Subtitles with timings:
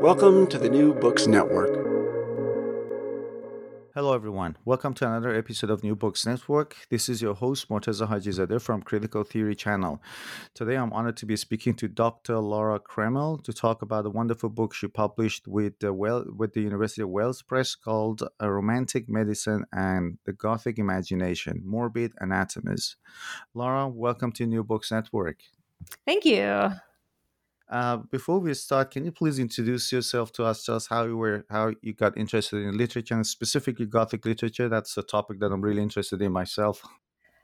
[0.00, 1.74] Welcome to the New Books Network.
[3.94, 4.56] Hello, everyone.
[4.64, 6.74] Welcome to another episode of New Books Network.
[6.88, 10.02] This is your host, Morteza Hajizadeh from Critical Theory Channel.
[10.54, 12.38] Today, I'm honored to be speaking to Dr.
[12.38, 16.62] Laura Kremmel to talk about a wonderful book she published with the, well, with the
[16.62, 22.96] University of Wales Press called A Romantic Medicine and the Gothic Imagination Morbid Anatomies.
[23.52, 25.40] Laura, welcome to New Books Network.
[26.06, 26.70] Thank you.
[27.70, 30.64] Uh, before we start, can you please introduce yourself to us?
[30.64, 34.68] Tell us how you were, how you got interested in literature, and specifically Gothic literature.
[34.68, 36.82] That's a topic that I'm really interested in myself.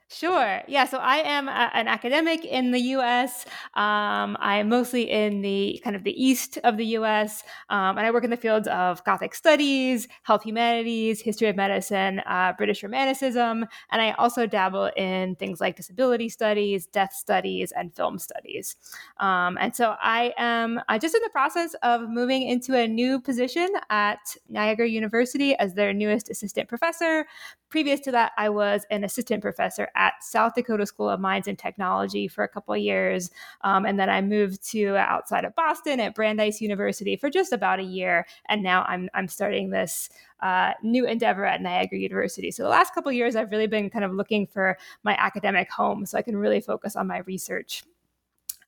[0.09, 0.63] Sure.
[0.69, 0.85] Yeah.
[0.87, 3.45] So I am a, an academic in the U.S.
[3.75, 7.43] Um, I am mostly in the kind of the east of the U.S.
[7.71, 12.21] Um, and I work in the fields of Gothic studies, health humanities, history of medicine,
[12.21, 17.93] uh, British Romanticism, and I also dabble in things like disability studies, death studies, and
[17.97, 18.77] film studies.
[19.19, 23.21] Um, and so I am uh, just in the process of moving into a new
[23.21, 27.27] position at Niagara University as their newest assistant professor.
[27.69, 31.59] Previous to that, I was an assistant professor at South Dakota School of Mines and
[31.59, 33.31] Technology for a couple of years.
[33.63, 37.81] Um, and then I moved to outside of Boston at Brandeis University for just about
[37.81, 38.27] a year.
[38.49, 40.09] And now I'm, I'm starting this
[40.41, 42.51] uh, new endeavor at Niagara University.
[42.51, 45.71] So the last couple of years, I've really been kind of looking for my academic
[45.71, 47.83] home so I can really focus on my research.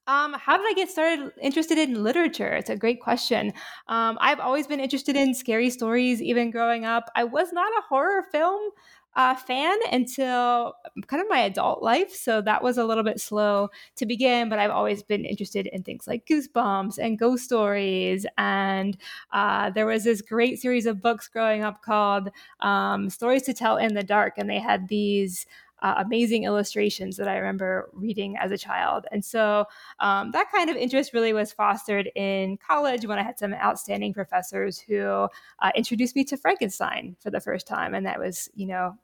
[0.09, 2.55] Um, how did I get started interested in literature?
[2.55, 3.53] It's a great question.
[3.89, 7.11] Um, I've always been interested in scary stories, even growing up.
[7.15, 8.71] I was not a horror film
[9.19, 10.75] uh, fan until
[11.09, 12.15] kind of my adult life.
[12.15, 15.83] So that was a little bit slow to begin, but I've always been interested in
[15.83, 18.27] things like Goosebumps and ghost stories.
[18.39, 18.97] And
[19.33, 22.31] uh, there was this great series of books growing up called
[22.61, 24.35] um, Stories to Tell in the Dark.
[24.39, 25.47] And they had these
[25.83, 29.07] uh, amazing illustrations that I remember reading as a child.
[29.11, 29.65] And so
[29.99, 34.15] um, that kind of interest really was fostered in college when I had some outstanding
[34.15, 35.29] professors who
[35.59, 37.95] uh, introduced me to Frankenstein for the first time.
[37.95, 38.97] And that was, you know,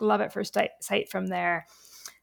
[0.00, 1.66] love at first sight from there.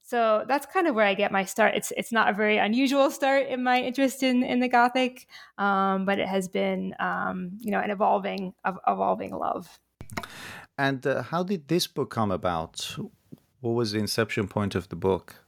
[0.01, 1.75] So that's kind of where I get my start.
[1.75, 6.05] It's it's not a very unusual start in my interest in in the Gothic, um,
[6.05, 8.53] but it has been um, you know an evolving
[8.85, 9.79] evolving love.
[10.77, 12.97] And uh, how did this book come about?
[13.61, 15.42] What was the inception point of the book?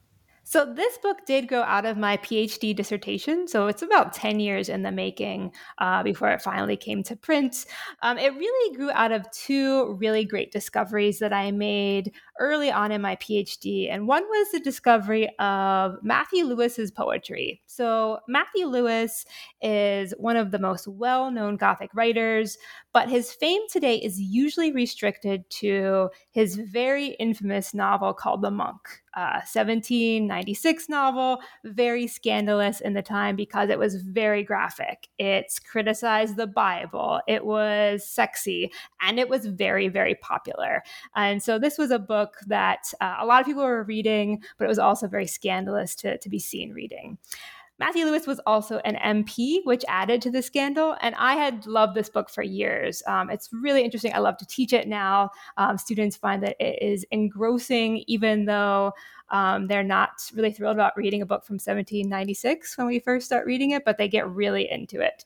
[0.48, 3.48] So, this book did grow out of my PhD dissertation.
[3.48, 7.66] So, it's about 10 years in the making uh, before it finally came to print.
[8.02, 12.92] Um, it really grew out of two really great discoveries that I made early on
[12.92, 13.92] in my PhD.
[13.92, 17.60] And one was the discovery of Matthew Lewis's poetry.
[17.66, 19.26] So, Matthew Lewis
[19.62, 22.56] is one of the most well known Gothic writers,
[22.92, 29.02] but his fame today is usually restricted to his very infamous novel called The Monk.
[29.16, 35.08] Uh, 1796 novel, very scandalous in the time because it was very graphic.
[35.18, 40.82] It's criticized the Bible, it was sexy, and it was very, very popular.
[41.14, 44.66] And so this was a book that uh, a lot of people were reading, but
[44.66, 47.16] it was also very scandalous to, to be seen reading.
[47.78, 50.96] Matthew Lewis was also an MP, which added to the scandal.
[51.00, 53.02] And I had loved this book for years.
[53.06, 54.14] Um, it's really interesting.
[54.14, 55.30] I love to teach it now.
[55.58, 58.92] Um, students find that it is engrossing, even though
[59.30, 63.46] um, they're not really thrilled about reading a book from 1796 when we first start
[63.46, 65.24] reading it, but they get really into it.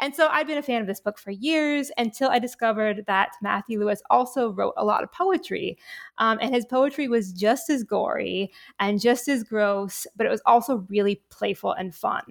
[0.00, 3.32] And so I've been a fan of this book for years until I discovered that
[3.42, 5.78] Matthew Lewis also wrote a lot of poetry.
[6.18, 10.42] Um, and his poetry was just as gory and just as gross, but it was
[10.44, 12.22] also really playful and fun.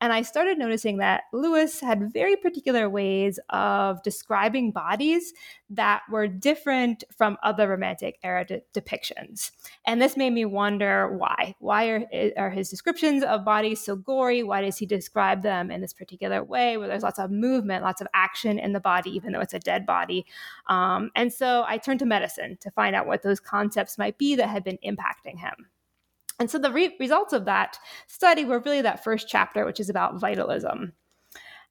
[0.00, 5.32] And I started noticing that Lewis had very particular ways of describing bodies
[5.70, 9.52] that were different from other Romantic era de- depictions.
[9.86, 11.54] And this made me wonder wonder why.
[11.58, 12.06] Why are,
[12.36, 14.44] are his descriptions of bodies so gory?
[14.44, 18.00] Why does he describe them in this particular way where there's lots of movement, lots
[18.00, 20.24] of action in the body, even though it's a dead body?
[20.68, 24.36] Um, and so I turned to medicine to find out what those concepts might be
[24.36, 25.66] that had been impacting him.
[26.38, 29.90] And so the re- results of that study were really that first chapter, which is
[29.90, 30.92] about vitalism.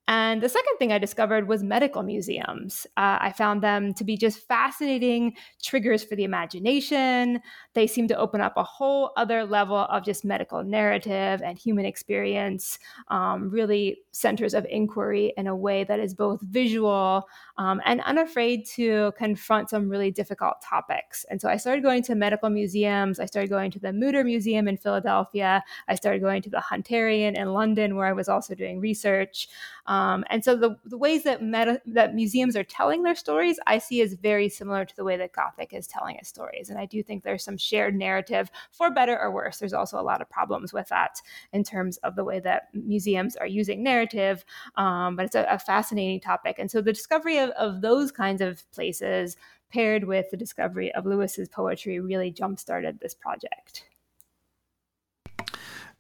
[0.09, 2.87] And the second thing I discovered was medical museums.
[2.97, 7.39] Uh, I found them to be just fascinating triggers for the imagination.
[7.75, 11.85] They seem to open up a whole other level of just medical narrative and human
[11.85, 12.79] experience,
[13.09, 17.27] um, really centers of inquiry in a way that is both visual
[17.59, 21.23] um, and unafraid to confront some really difficult topics.
[21.29, 23.19] And so I started going to medical museums.
[23.19, 25.63] I started going to the Mütter Museum in Philadelphia.
[25.87, 29.47] I started going to the Hunterian in London, where I was also doing research.
[29.85, 29.98] Um,
[30.29, 34.01] and so the, the ways that meta, that museums are telling their stories, I see
[34.01, 36.69] as very similar to the way that Gothic is telling its stories.
[36.69, 39.57] And I do think there's some shared narrative, for better or worse.
[39.57, 41.21] There's also a lot of problems with that
[41.53, 44.45] in terms of the way that museums are using narrative.
[44.75, 46.57] Um, but it's a, a, fascinating topic.
[46.57, 49.37] And so the discovery of, of those kinds of places
[49.71, 53.85] paired with the discovery of Lewis's poetry really jump started this project.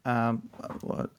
[0.09, 0.49] Um,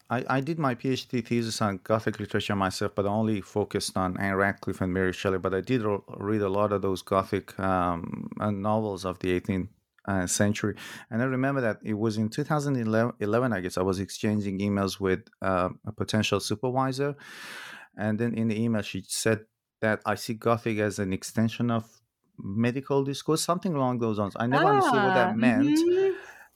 [0.09, 4.35] I, I, did my PhD thesis on Gothic literature myself, but only focused on Ann
[4.35, 5.39] Radcliffe and Mary Shelley.
[5.39, 9.41] But I did ro- read a lot of those Gothic um, uh, novels of the
[9.41, 9.69] 18th
[10.09, 10.75] uh, century.
[11.11, 15.21] And I remember that it was in 2011, I guess, I was exchanging emails with
[15.41, 17.15] uh, a potential supervisor.
[17.97, 19.41] And then in the email, she said
[19.83, 21.85] that I see Gothic as an extension of
[22.39, 24.35] medical discourse, something along those lines.
[24.37, 25.79] I never ah, understood what that ah, meant.
[25.79, 26.00] Mm-hmm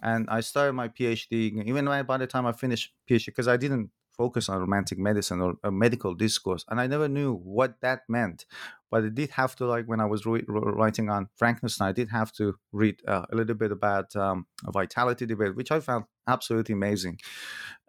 [0.05, 1.65] and I started my PhD.
[1.67, 5.55] Even by the time I finished PhD, because I didn't focus on romantic medicine or,
[5.65, 8.45] or, medical discourse, and I never knew what that meant.
[8.91, 12.11] But I did have to, like when I was re- writing on Frankenstein, I did
[12.11, 16.05] have to read uh, a little bit about um, a vitality debate, which I found
[16.29, 17.19] absolutely amazing.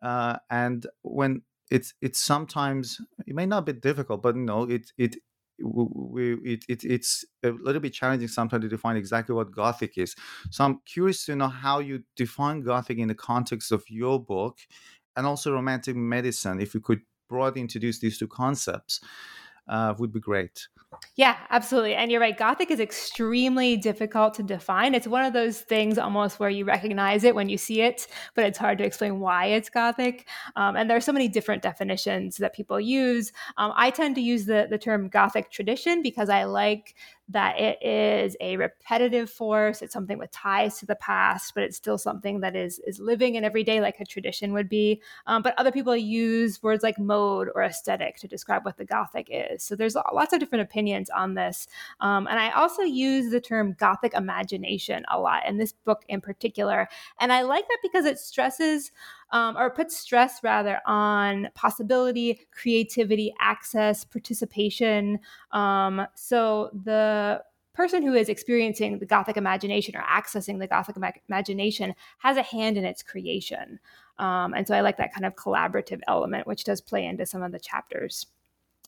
[0.02, 4.92] Uh, and when it's it's sometimes it may not be difficult, but you know it
[4.98, 5.18] it
[5.60, 10.16] we, it, it, it's a little bit challenging sometimes to define exactly what Gothic is.
[10.52, 14.60] So I'm curious to know how you define Gothic in the context of your book
[15.16, 16.60] and also romantic medicine.
[16.60, 19.00] If you could broadly introduce these two concepts,
[19.68, 20.68] uh, would be great.
[21.16, 21.96] Yeah, absolutely.
[21.96, 22.38] And you're right.
[22.38, 24.94] Gothic is extremely difficult to define.
[24.94, 28.46] It's one of those things almost where you recognize it when you see it, but
[28.46, 30.28] it's hard to explain why it's Gothic.
[30.56, 33.32] Um, and there are so many different definitions that people use.
[33.58, 36.96] Um, I tend to use the, the term Gothic tradition because I like
[37.30, 39.82] that it is a repetitive force.
[39.82, 43.36] It's something with ties to the past, but it's still something that is is living
[43.36, 45.02] in every day, like a tradition would be.
[45.26, 49.28] Um, but other people use words like mode or aesthetic to describe what the Gothic
[49.32, 49.64] is.
[49.64, 51.68] So there's lots of different opinions on this.
[52.00, 56.22] Um, and I also use the term Gothic imagination a lot in this book in
[56.22, 56.88] particular.
[57.20, 58.92] And I like that because it stresses
[59.32, 65.20] um, or puts stress rather on possibility, creativity, access, participation.
[65.52, 67.44] Um, so the
[67.74, 72.42] person who is experiencing the Gothic imagination or accessing the Gothic ima- imagination has a
[72.42, 73.80] hand in its creation.
[74.18, 77.44] Um, and so I like that kind of collaborative element, which does play into some
[77.44, 78.28] of the chapters.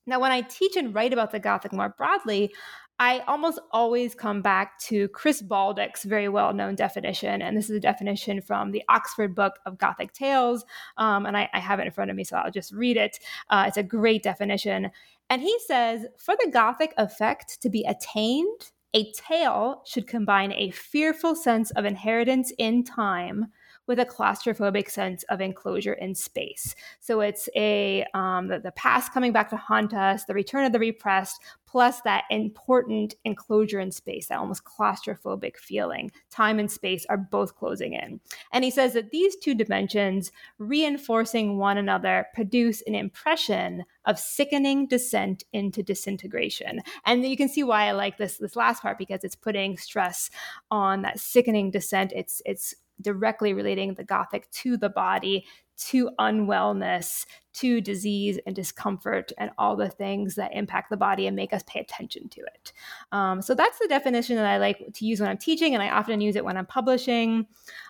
[0.06, 2.54] Now, when I teach and write about the Gothic more broadly,
[3.00, 7.42] I almost always come back to Chris Baldick's very well known definition.
[7.42, 10.66] And this is a definition from the Oxford Book of Gothic Tales.
[10.98, 13.20] Um, and I, I, have it in front of me, so I'll just read it.
[13.50, 14.90] Uh, it's a great definition.
[15.30, 20.72] And he says for the Gothic effect to be attained, a tale should combine a
[20.72, 23.48] fearful sense of inheritance in time
[23.88, 26.76] with a claustrophobic sense of enclosure in space.
[27.00, 30.74] So it's a um, the, the past coming back to haunt us, the return of
[30.74, 36.12] the repressed, plus that important enclosure in space, that almost claustrophobic feeling.
[36.30, 38.20] Time and space are both closing in.
[38.54, 44.88] And he says that these two dimensions, reinforcing one another, produce an impression of sickening
[44.88, 46.82] descent into disintegration.
[47.06, 50.30] And you can see why I like this this last part because it's putting stress
[50.72, 52.14] on that sickening descent.
[52.16, 55.46] It's it's directly relating the Gothic to the body,
[55.78, 61.36] to unwellness, to disease and discomfort, and all the things that impact the body and
[61.36, 62.74] make us pay attention to it.
[63.12, 65.90] Um, so that's the definition that I like to use when I'm teaching, and I
[65.90, 67.48] often use it when I'm publishing.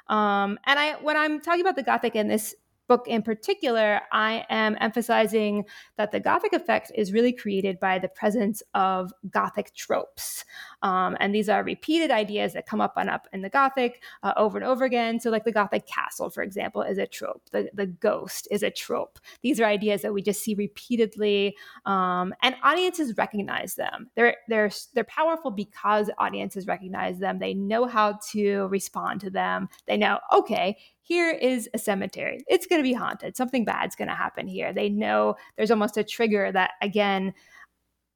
[0.08, 2.56] Um, and I, when I'm talking about the Gothic in this
[2.88, 5.65] book in particular, I am emphasizing
[5.98, 10.46] that the Gothic effect is really created by the presence of Gothic tropes.
[10.82, 14.34] Um, and these are repeated ideas that come up and up in the Gothic uh,
[14.38, 15.20] over and over again.
[15.20, 17.50] So, like the Gothic castle, for example, is a trope.
[17.51, 19.20] The, the ghost is a trope.
[19.41, 24.10] These are ideas that we just see repeatedly, um, and audiences recognize them.
[24.15, 27.39] They're they're they're powerful because audiences recognize them.
[27.39, 29.70] They know how to respond to them.
[29.88, 30.77] They know, okay,
[31.08, 32.44] here is a cemetery.
[32.50, 33.38] It's going to be haunted.
[33.38, 34.74] Something bad's going to happen here.
[34.74, 37.34] They know there's almost a trigger that, again,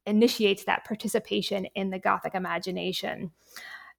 [0.06, 3.32] initiates that participation in the Gothic imagination.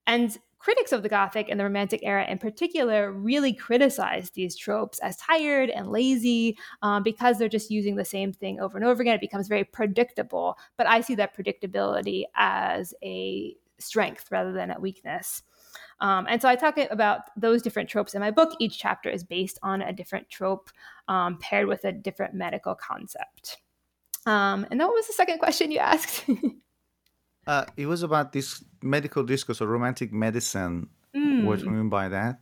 [0.06, 4.98] And critics of the Gothic and the Romantic era in particular really criticize these tropes
[4.98, 9.00] as tired and lazy um, because they're just using the same thing over and over
[9.00, 9.14] again.
[9.14, 10.58] It becomes very predictable.
[10.76, 15.42] But I see that predictability as a strength rather than a weakness.
[16.00, 18.54] Um, and so I talk about those different tropes in my book.
[18.58, 20.70] Each chapter is based on a different trope
[21.08, 23.58] um, paired with a different medical concept.
[24.26, 26.24] Um, and then what was the second question you asked?
[27.46, 30.88] uh, it was about this medical discourse or romantic medicine.
[31.14, 31.44] Mm.
[31.44, 32.40] What do you mean by that?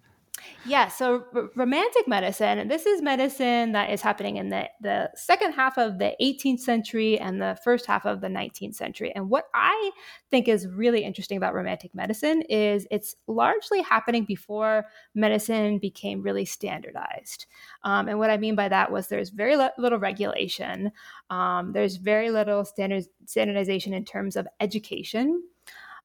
[0.67, 5.53] Yeah, so r- romantic medicine, this is medicine that is happening in the, the second
[5.53, 9.13] half of the 18th century and the first half of the 19th century.
[9.15, 9.91] And what I
[10.31, 14.85] think is really interesting about romantic medicine is it's largely happening before
[15.15, 17.47] medicine became really standardized.
[17.85, 20.93] Um, and what I mean by that was there's very le- little regulation,
[21.31, 25.43] um, there's very little standard- standardization in terms of education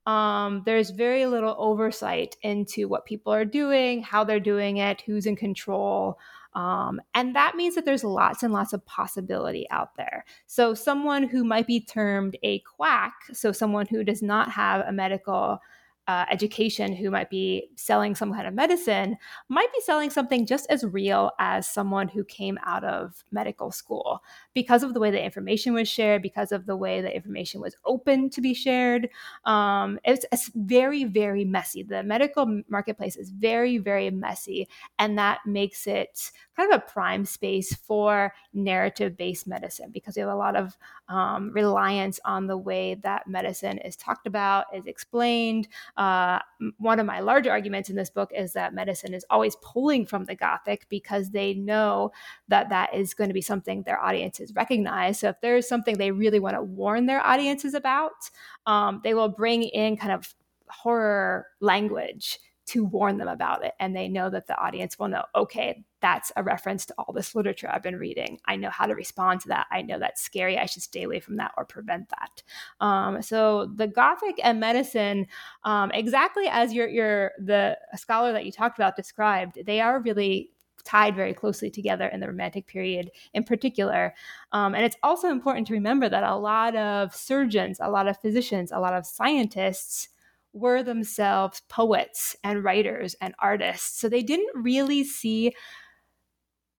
[0.06, 5.26] um, there's very little oversight into what people are doing, how they're doing it, who's
[5.26, 6.20] in control.
[6.54, 10.24] Um, and that means that there's lots and lots of possibility out there.
[10.46, 14.94] So, someone who might be termed a quack, so someone who does not have a
[14.94, 15.60] medical
[16.08, 19.18] uh, education who might be selling some kind of medicine
[19.50, 24.22] might be selling something just as real as someone who came out of medical school
[24.54, 27.76] because of the way the information was shared, because of the way the information was
[27.86, 29.10] open to be shared.
[29.46, 31.82] Um, it's, it's very, very messy.
[31.82, 34.68] The medical marketplace is very, very messy,
[35.00, 40.22] and that makes it kind of a prime space for narrative based medicine because we
[40.22, 40.78] have a lot of
[41.10, 45.68] um, reliance on the way that medicine is talked about, is explained.
[45.98, 46.40] Uh,
[46.78, 50.26] one of my larger arguments in this book is that medicine is always pulling from
[50.26, 52.12] the Gothic because they know
[52.48, 55.20] that that is going to be something their audiences recognize.
[55.20, 58.30] So if there's something they really want to warn their audiences about,
[58.66, 60.34] um, they will bring in kind of
[60.68, 63.74] horror language to warn them about it.
[63.80, 67.36] And they know that the audience will know, okay, that's a reference to all this
[67.36, 68.40] literature I've been reading.
[68.46, 69.68] I know how to respond to that.
[69.72, 70.58] I know that's scary.
[70.58, 72.44] I should stay away from that or prevent that.
[72.84, 75.28] Um, so the Gothic and medicine,
[75.64, 80.52] um, exactly as your, your the scholar that you talked about described, they are really
[80.84, 84.14] tied very closely together in the Romantic period in particular.
[84.52, 88.20] Um, and it's also important to remember that a lot of surgeons, a lot of
[88.22, 90.10] physicians, a lot of scientists
[90.56, 94.00] were themselves poets and writers and artists.
[94.00, 95.54] So they didn't really see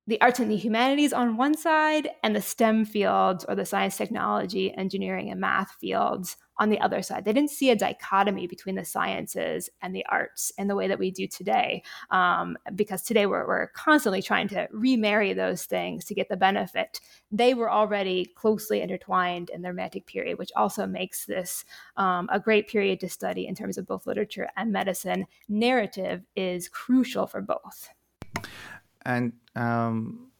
[0.06, 3.96] the arts and the humanities on one side and the STEM fields or the science,
[3.96, 7.24] technology, engineering, and math fields on the other side.
[7.24, 10.98] They didn't see a dichotomy between the sciences and the arts in the way that
[10.98, 16.14] we do today, um, because today we're, we're constantly trying to remarry those things to
[16.14, 17.00] get the benefit.
[17.30, 21.64] They were already closely intertwined in the Romantic period, which also makes this
[21.96, 25.26] um, a great period to study in terms of both literature and medicine.
[25.48, 27.88] Narrative is crucial for both.
[29.04, 30.30] And um,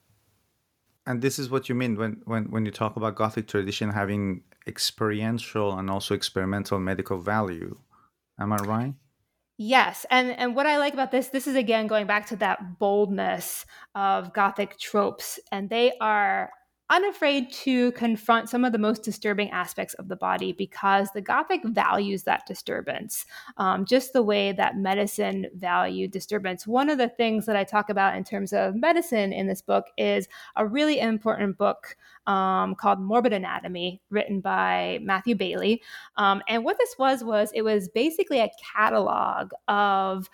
[1.07, 4.43] and this is what you mean when, when, when you talk about Gothic tradition having
[4.67, 7.79] experiential and also experimental medical value.
[8.39, 8.95] Am I right?
[9.59, 12.79] Yes, and and what I like about this, this is again going back to that
[12.79, 16.51] boldness of Gothic tropes, and they are
[16.89, 21.63] unafraid to confront some of the most disturbing aspects of the body because the Gothic
[21.65, 23.27] values that disturbance,
[23.57, 26.67] um, just the way that medicine valued disturbance.
[26.67, 29.87] One of the things that I talk about in terms of medicine in this book
[29.97, 35.81] is a really important book um, called Morbid Anatomy, written by Matthew Baillie.
[36.17, 40.29] Um, and what this was was it was basically a catalog of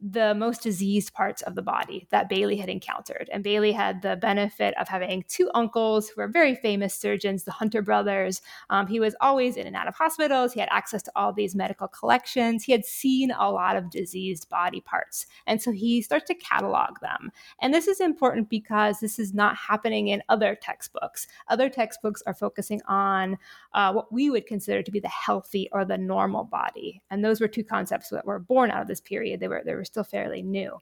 [0.00, 3.28] the most diseased parts of the body that Baillie had encountered.
[3.32, 7.50] And Baillie had the benefit of having two uncles who were very famous surgeons, the
[7.50, 8.40] Hunter brothers.
[8.70, 10.52] Um, he was always in and out of hospitals.
[10.52, 12.62] He had access to all these medical collections.
[12.62, 15.26] He had seen a lot of diseased body parts.
[15.46, 17.32] And so he starts to catalog them.
[17.60, 21.26] And this is important because this is not happening in other textbooks.
[21.48, 23.36] Other textbooks are focusing on
[23.74, 27.02] uh, what we would consider to be the healthy or the normal body.
[27.10, 29.40] And those were two concepts that were born out of this period.
[29.40, 30.78] They were, they were still fairly new.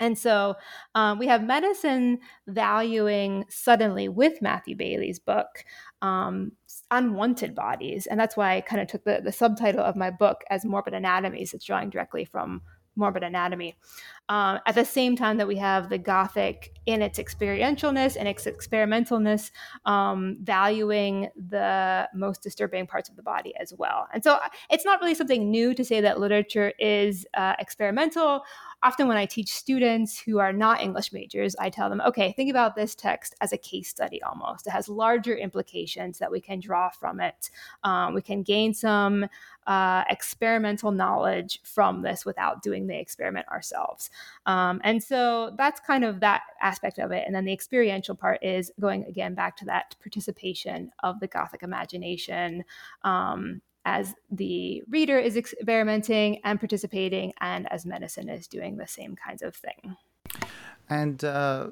[0.00, 0.54] And so
[0.94, 5.64] um, we have medicine valuing suddenly with Matthew Baillie's book
[6.02, 6.52] um,
[6.90, 8.06] unwanted bodies.
[8.06, 10.94] And that's why I kind of took the, the subtitle of my book as Morbid
[10.94, 11.52] Anatomies.
[11.52, 12.62] It's drawing directly from
[12.98, 13.76] morbid anatomy.
[14.28, 18.44] Um, at the same time that we have the Gothic in its experientialness and its
[18.44, 19.50] experimentalness,
[19.86, 24.06] um, valuing the most disturbing parts of the body as well.
[24.12, 28.42] And so uh, it's not really something new to say that literature is uh, experimental
[28.82, 32.50] often when I teach students who are not English majors, I tell them, okay, think
[32.50, 34.66] about this text as a case study almost.
[34.66, 37.50] It has larger implications that we can draw from it.
[37.82, 39.26] Um, we can gain some
[39.66, 44.10] uh, experimental knowledge from this without doing the experiment ourselves.
[44.46, 47.24] Um, and so that's kind of that aspect of it.
[47.26, 51.62] And then the experiential part is going again back to that participation of the Gothic
[51.62, 52.64] imagination.
[53.02, 53.60] Um,
[53.96, 59.42] as the reader is experimenting and participating, and as medicine is doing the same kinds
[59.42, 59.96] of thing.
[60.90, 61.68] And uh,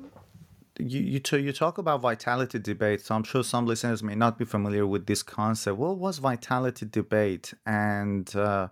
[0.79, 4.39] you you, t- you talk about vitality debate, so I'm sure some listeners may not
[4.39, 5.77] be familiar with this concept.
[5.77, 8.69] What was vitality debate, and uh,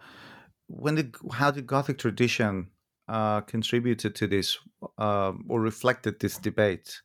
[0.68, 2.68] when how did Gothic tradition
[3.08, 4.58] uh, contributed to this
[4.98, 7.02] uh, or reflected this debate?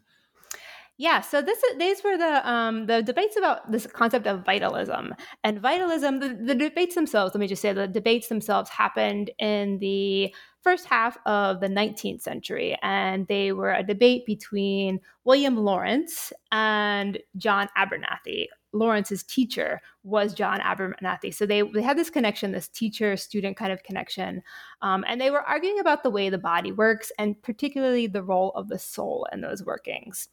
[1.01, 5.15] Yeah, so this these were the um, the debates about this concept of vitalism
[5.45, 6.19] and vitalism.
[6.19, 10.87] The, the debates themselves, let me just say, the debates themselves happened in the first
[10.87, 17.69] half of the 19th century, and they were a debate between William Lawrence and John
[17.77, 18.49] Abernethy.
[18.73, 21.31] Lawrence's teacher was John Abernethy.
[21.31, 24.43] So they, they had this connection, this teacher student kind of connection.
[24.83, 28.51] Um, and they were arguing about the way the body works and particularly the role
[28.51, 30.29] of the soul in those workings.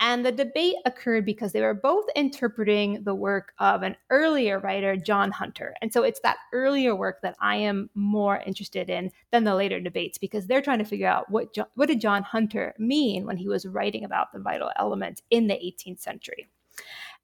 [0.00, 4.96] And the debate occurred because they were both interpreting the work of an earlier writer,
[4.96, 5.74] John Hunter.
[5.82, 9.78] And so it's that earlier work that I am more interested in than the later
[9.78, 13.36] debates because they're trying to figure out what, John, what did John Hunter mean when
[13.36, 16.48] he was writing about the vital element in the 18th century.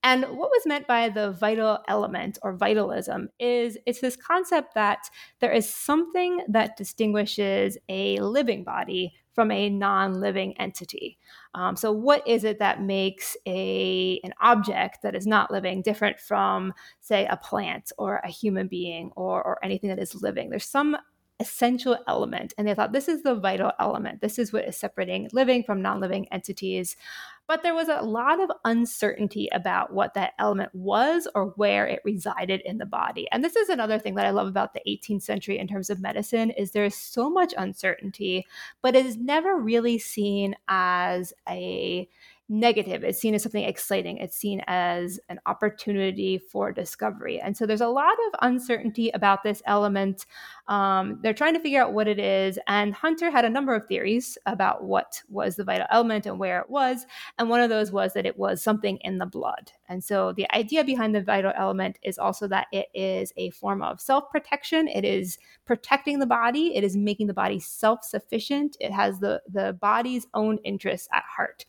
[0.02, 5.08] And what was meant by the vital element or vitalism is it's this concept that
[5.40, 11.18] there is something that distinguishes a living body from a non-living entity.
[11.54, 16.18] Um, so, what is it that makes a an object that is not living different
[16.18, 20.48] from, say, a plant or a human being or, or anything that is living?
[20.48, 20.96] There's some
[21.38, 24.22] essential element, and they thought this is the vital element.
[24.22, 26.96] This is what is separating living from non-living entities.
[27.48, 32.00] But there was a lot of uncertainty about what that element was or where it
[32.04, 33.28] resided in the body.
[33.30, 36.00] And this is another thing that I love about the 18th century in terms of
[36.00, 38.46] medicine is there's so much uncertainty,
[38.82, 42.08] but it is never really seen as a
[42.48, 43.02] negative.
[43.02, 44.18] It's seen as something exciting.
[44.18, 47.40] It's seen as an opportunity for discovery.
[47.40, 50.26] And so there's a lot of uncertainty about this element.
[50.68, 52.58] Um, they're trying to figure out what it is.
[52.68, 56.60] And Hunter had a number of theories about what was the vital element and where
[56.60, 57.04] it was.
[57.38, 59.72] And one of those was that it was something in the blood.
[59.88, 63.82] And so the idea behind the vital element is also that it is a form
[63.82, 64.88] of self protection.
[64.88, 68.76] It is protecting the body, it is making the body self sufficient.
[68.80, 71.64] It has the, the body's own interests at heart.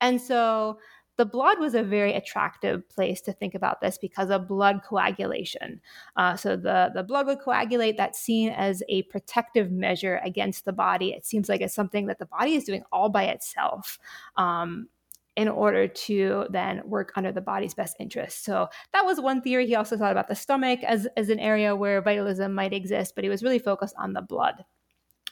[0.00, 0.78] And so
[1.16, 5.80] the blood was a very attractive place to think about this because of blood coagulation.
[6.16, 10.72] Uh, so the, the blood would coagulate, that's seen as a protective measure against the
[10.72, 11.10] body.
[11.10, 13.98] It seems like it's something that the body is doing all by itself.
[14.36, 14.88] Um,
[15.36, 18.44] in order to then work under the body's best interest.
[18.44, 19.66] So that was one theory.
[19.66, 23.24] He also thought about the stomach as, as an area where vitalism might exist, but
[23.24, 24.64] he was really focused on the blood.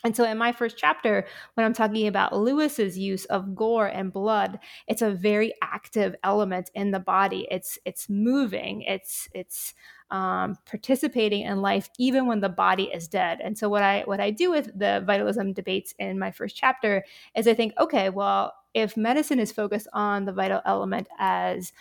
[0.05, 4.13] And so, in my first chapter, when I'm talking about Lewis's use of gore and
[4.13, 7.49] blood, it's a very active element in the body.
[7.51, 8.83] It's it's moving.
[8.83, 9.75] It's it's
[10.11, 13.41] um, participating in life even when the body is dead.
[13.43, 17.05] And so, what I what I do with the vitalism debates in my first chapter
[17.35, 21.73] is I think, okay, well, if medicine is focused on the vital element as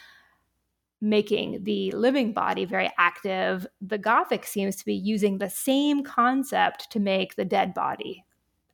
[1.01, 6.91] making the living body very active, the Gothic seems to be using the same concept
[6.91, 8.23] to make the dead body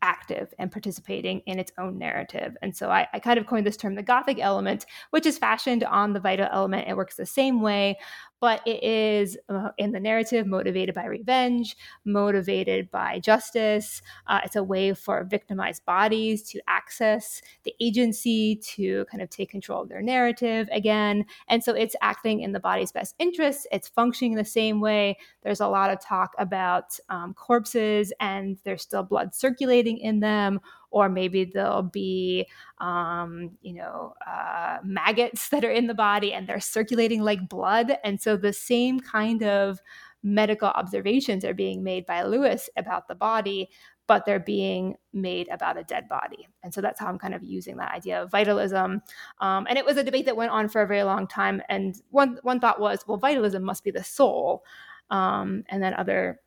[0.04, 2.56] active and participating in its own narrative.
[2.62, 5.84] And so I, I, kind of coined this term, the Gothic element, which is fashioned
[5.86, 6.90] on the vital element.
[6.90, 7.98] It works the same way,
[8.44, 14.02] but it is uh, in the narrative motivated by revenge, motivated by justice.
[14.28, 19.50] Uh, it's a way for victimized bodies to access the agency to kind of take
[19.50, 21.24] control of their narrative again.
[21.48, 23.66] And so it's acting in the body's best interests.
[23.72, 25.18] It's functioning the same way.
[25.44, 30.60] There's a lot of talk about um, corpses and there's still blood circulating in them
[30.94, 32.48] or maybe there'll be
[32.80, 37.98] um, you know uh, maggots that are in the body and they're circulating like blood
[38.04, 39.80] and so the same kind of
[40.26, 43.70] medical observations are being made by lewis about the body
[44.08, 46.48] but they're being made about a dead body.
[46.62, 49.02] And so that's how I'm kind of using that idea of vitalism.
[49.40, 51.62] Um, and it was a debate that went on for a very long time.
[51.70, 54.64] And one one thought was, well, vitalism must be the soul.
[55.10, 56.40] Um, and then other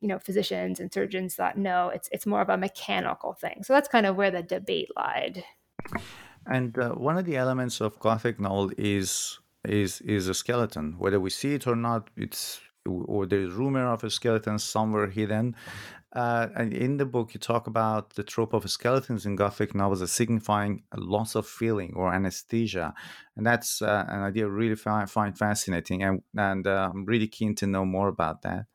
[0.00, 3.62] you know physicians and surgeons thought no it's it's more of a mechanical thing.
[3.62, 5.44] So that's kind of where the debate lied.
[6.46, 10.96] And uh, one of the elements of gothic novel is is is a skeleton.
[10.98, 15.54] Whether we see it or not it's or there's rumor of a skeleton somewhere hidden.
[16.12, 20.02] Uh, and in the book, you talk about the trope of skeletons in Gothic novels
[20.02, 22.92] as signifying a loss of feeling or anesthesia,
[23.36, 27.28] and that's uh, an idea I really find, find fascinating, and and uh, I'm really
[27.28, 28.66] keen to know more about that.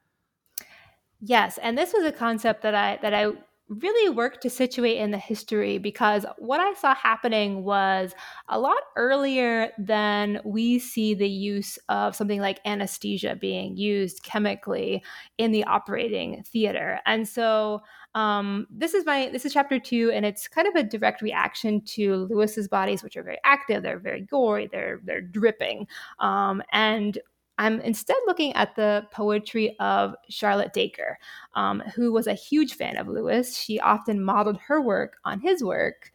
[1.22, 3.32] Yes, and this was a concept that I that I
[3.68, 8.14] really worked to situate in the history because what I saw happening was
[8.48, 15.04] a lot earlier than we see the use of something like anesthesia being used chemically
[15.40, 17.00] in the operating theater.
[17.08, 17.82] And so
[18.14, 21.82] um, this is my this is chapter two, and it's kind of a direct reaction
[21.86, 25.88] to Lewis's bodies, which are very active, they're very gory, they're they're dripping,
[26.20, 27.18] um, and
[27.58, 31.18] I'm instead looking at the poetry of Charlotte Dacre,
[31.54, 33.58] um, who was a huge fan of Lewis.
[33.58, 36.12] She often modeled her work on his work,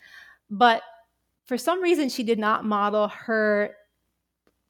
[0.51, 0.83] but
[1.47, 3.75] for some reason, she did not model her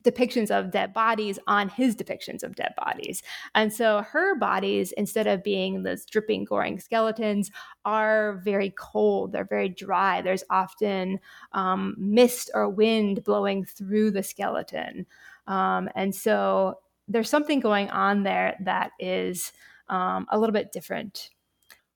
[0.03, 3.23] depictions of dead bodies on his depictions of dead bodies.
[3.55, 7.51] And so her bodies, instead of being those dripping, goring skeletons,
[7.85, 9.33] are very cold.
[9.33, 10.23] They're very dry.
[10.23, 11.21] There's often
[11.53, 15.07] um, mist or wind blowing through the skeleton.
[15.47, 19.53] Um, and so there's something going on there that is
[19.89, 21.31] um, a little bit different.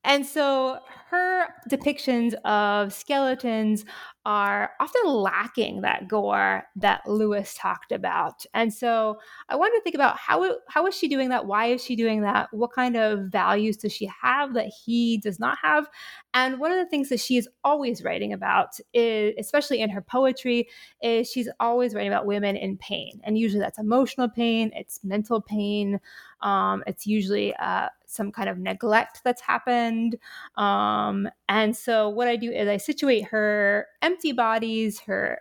[0.05, 0.79] And so
[1.11, 3.85] her depictions of skeletons
[4.27, 8.47] are often lacking that gore that Lewis talked about.
[8.55, 11.47] And so I wanted to think about how how is she doing that?
[11.47, 12.49] Why is she doing that?
[12.53, 15.89] What kind of values does she have that he does not have?
[16.33, 20.03] And one of the things that she is always writing about is especially in her
[20.03, 20.69] poetry
[21.03, 23.21] is she's always writing about women in pain.
[23.25, 26.01] And usually that's emotional pain, it's mental pain,
[26.41, 30.17] um, it's usually uh, some kind of neglect that's happened.
[30.57, 35.41] Um, and so what I do is I situate her empty bodies, her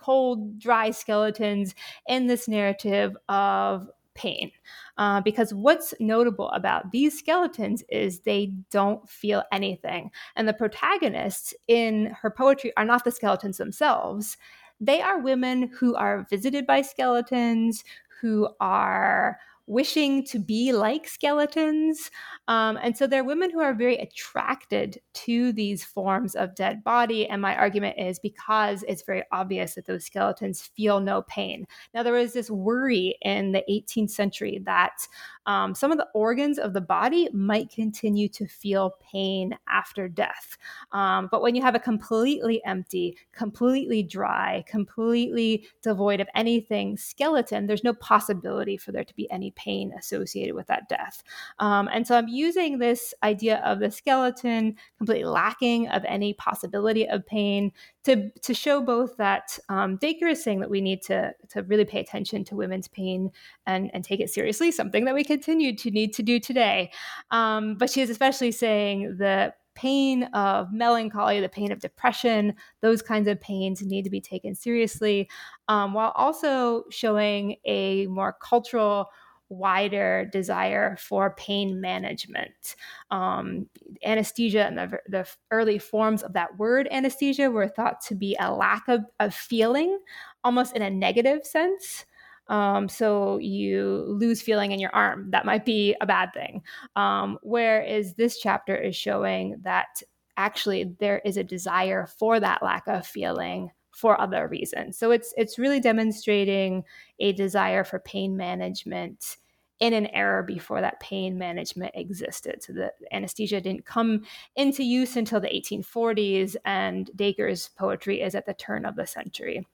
[0.00, 1.74] cold, dry skeletons
[2.06, 4.50] in this narrative of pain.
[4.96, 10.10] Uh, because what's notable about these skeletons is they don't feel anything.
[10.34, 14.36] And the protagonists in her poetry are not the skeletons themselves.
[14.80, 17.84] They are women who are visited by skeletons,
[18.20, 22.10] who are wishing to be like skeletons.
[22.48, 26.82] Um, and so there are women who are very attracted to these forms of dead
[26.82, 27.28] body.
[27.28, 31.66] And my argument is because it's very obvious that those skeletons feel no pain.
[31.92, 35.06] Now, there was this worry in the 18th century that
[35.44, 40.56] um, some of the organs of the body might continue to feel pain after death.
[40.92, 47.66] Um, but when you have a completely empty, completely dry, completely devoid of anything skeleton,
[47.66, 51.22] there's no possibility for there to be any pain associated with that death.
[51.58, 57.06] Um, and so I'm using this idea of the skeleton completely lacking of any possibility
[57.06, 57.72] of pain
[58.04, 61.84] to, to show both that um, Dacre is saying that we need to, to really
[61.84, 63.30] pay attention to women's pain
[63.66, 66.90] and, and take it seriously, something that we continue to need to do today.
[67.30, 73.00] Um, but she is especially saying the pain of melancholy, the pain of depression, those
[73.00, 75.28] kinds of pains need to be taken seriously,
[75.68, 79.06] um, while also showing a more cultural
[79.48, 82.76] wider desire for pain management.
[83.10, 83.66] Um,
[84.04, 88.52] anesthesia and the, the early forms of that word anesthesia were thought to be a
[88.52, 89.98] lack of, of feeling,
[90.44, 92.04] almost in a negative sense.
[92.48, 95.30] Um, so you lose feeling in your arm.
[95.30, 96.62] That might be a bad thing.
[96.96, 100.02] Um, whereas this chapter is showing that
[100.36, 104.96] actually there is a desire for that lack of feeling for other reasons.
[104.96, 106.84] So it's it's really demonstrating
[107.18, 109.38] a desire for pain management
[109.80, 112.62] in an era before that pain management existed.
[112.62, 114.22] So the anesthesia didn't come
[114.54, 119.66] into use until the 1840s, and Dacre's poetry is at the turn of the century.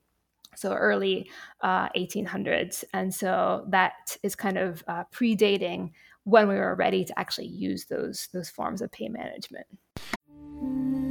[0.57, 2.85] So early uh, 1800s.
[2.95, 5.91] And so that is kind of uh, predating
[6.25, 9.67] when we were ready to actually use those, those forms of pain management.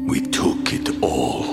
[0.08, 1.53] We took it all.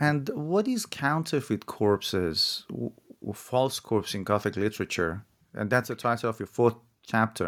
[0.00, 2.92] And what is counterfeit corpses, w-
[3.34, 5.26] false corpse in Gothic literature?
[5.52, 7.46] And that's the title of your fourth chapter.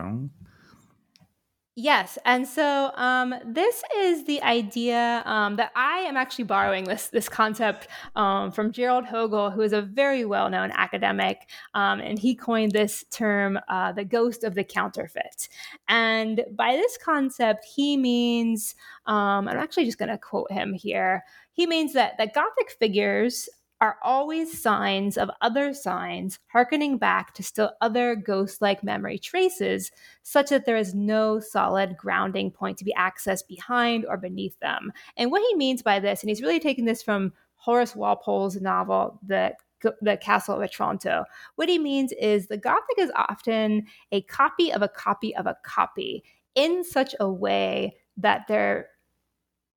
[1.74, 7.08] Yes, and so um, this is the idea um, that I am actually borrowing this
[7.08, 12.18] this concept um, from Jerrold Hogle, who is a very well known academic, um, and
[12.18, 15.48] he coined this term, uh, "the ghost of the counterfeit."
[15.88, 18.74] And by this concept, he means
[19.06, 21.24] um, I'm actually just going to quote him here.
[21.54, 23.48] He means that that Gothic figures
[23.82, 29.90] are always signs of other signs, hearkening back to still other ghost like memory traces,
[30.22, 34.92] such that there is no solid grounding point to be accessed behind or beneath them.
[35.16, 39.18] And what he means by this, and he's really taking this from Horace Walpole's novel,
[39.26, 39.54] The
[40.00, 41.24] the Castle of Otranto.
[41.56, 45.56] What he means is the Gothic is often a copy of a copy of a
[45.64, 46.22] copy
[46.54, 48.90] in such a way that there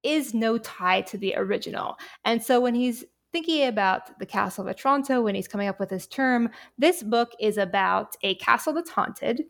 [0.04, 1.98] is no tie to the original.
[2.24, 3.04] And so when he's
[3.36, 6.50] thinking about the castle of Otranto when he's coming up with his term.
[6.78, 9.44] This book is about a castle that's haunted.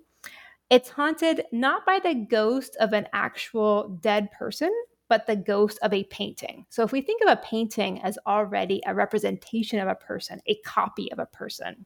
[0.72, 4.72] It's haunted not by the ghost of an actual dead person,
[5.08, 6.66] but the ghost of a painting.
[6.72, 10.56] So if we think of a painting as already a representation of a person, a
[10.66, 11.86] copy of a person,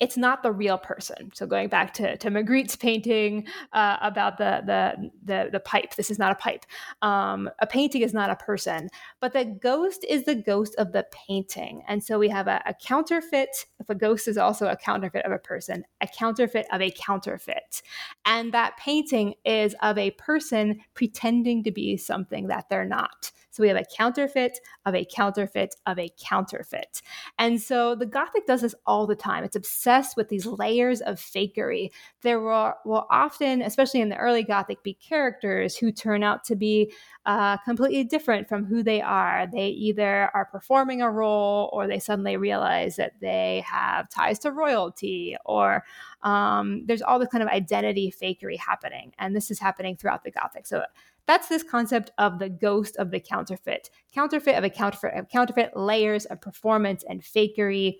[0.00, 1.30] it's not the real person.
[1.34, 6.10] So going back to, to Magritte's painting uh, about the, the, the the pipe, this
[6.10, 6.66] is not a pipe.
[7.02, 8.88] Um, a painting is not a person,
[9.20, 11.82] but the ghost is the ghost of the painting.
[11.86, 13.66] And so we have a, a counterfeit.
[13.78, 17.82] If a ghost is also a counterfeit of a person, a counterfeit of a counterfeit,
[18.26, 23.30] and that painting is of a person pretending to be something that they're not.
[23.54, 27.02] So we have a counterfeit of a counterfeit of a counterfeit.
[27.38, 29.44] And so the Gothic does this all the time.
[29.44, 31.90] It's obsessed with these layers of fakery.
[32.22, 36.56] There will, will often, especially in the early Gothic, be characters who turn out to
[36.56, 36.92] be
[37.26, 39.46] uh, completely different from who they are.
[39.46, 44.50] They either are performing a role or they suddenly realize that they have ties to
[44.50, 45.84] royalty or
[46.24, 49.12] um, there's all this kind of identity fakery happening.
[49.16, 50.66] And this is happening throughout the Gothic.
[50.66, 50.82] So
[51.26, 53.90] that's this concept of the ghost of the counterfeit.
[54.12, 57.96] Counterfeit of a counterfeit of counterfeit layers of performance and fakery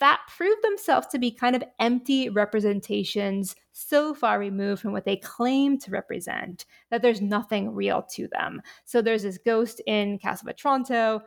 [0.00, 5.16] that proved themselves to be kind of empty representations so far removed from what they
[5.16, 8.62] claim to represent that there's nothing real to them.
[8.84, 11.22] So there's this ghost in Castle of Otranto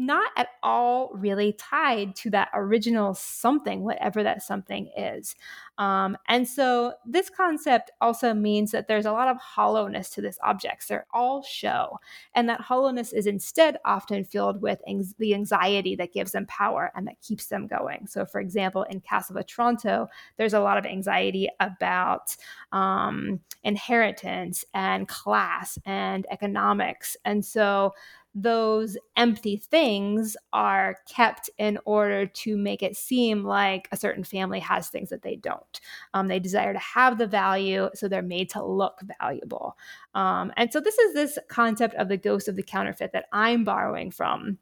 [0.00, 5.36] not at all really tied to that original something, whatever that something is.
[5.76, 10.38] Um, and so this concept also means that there's a lot of hollowness to this
[10.42, 10.86] objects.
[10.86, 11.98] They're all show.
[12.34, 16.90] And that hollowness is instead often filled with ang- the anxiety that gives them power
[16.94, 18.06] and that keeps them going.
[18.06, 20.08] So, for example, in Castle of Otranto,
[20.38, 22.34] there's a lot of anxiety about
[22.72, 27.18] um, inheritance and class and economics.
[27.26, 27.92] And so
[28.34, 34.60] those empty things are kept in order to make it seem like a certain family
[34.60, 35.80] has things that they don't.
[36.14, 39.76] Um, they desire to have the value, so they're made to look valuable.
[40.14, 43.64] Um, and so, this is this concept of the ghost of the counterfeit that I'm
[43.64, 44.58] borrowing from.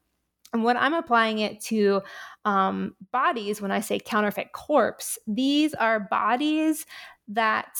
[0.52, 2.00] And when I'm applying it to
[2.46, 6.86] um, bodies, when I say counterfeit corpse, these are bodies
[7.28, 7.76] that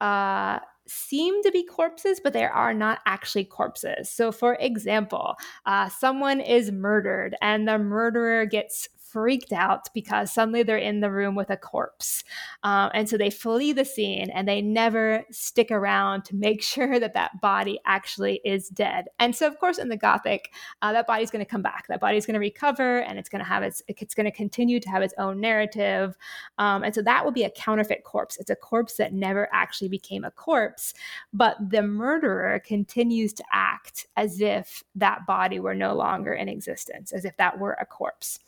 [0.00, 4.10] uh, seem to be corpses, but they are not actually corpses.
[4.10, 10.64] So, for example, uh, someone is murdered and the murderer gets freaked out because suddenly
[10.64, 12.24] they're in the room with a corpse.
[12.64, 16.98] Um, and so they flee the scene and they never stick around to make sure
[16.98, 19.04] that that body actually is dead.
[19.20, 21.86] And so, of course, in the Gothic, uh, that body's going to come back.
[21.86, 24.80] That body's going to recover and it's going to have its, it's going to continue
[24.80, 26.16] to have its own narrative.
[26.58, 28.36] Um, and so that will be a counterfeit corpse.
[28.38, 30.92] It's a corpse that never actually became a corpse,
[31.32, 37.12] but the murderer continues to act as if that body were no longer in existence,
[37.12, 38.40] as if that were a corpse.